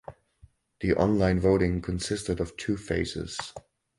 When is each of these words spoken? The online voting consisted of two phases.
The 0.79 0.95
online 0.95 1.39
voting 1.39 1.79
consisted 1.79 2.39
of 2.39 2.57
two 2.57 2.75
phases. 2.75 3.37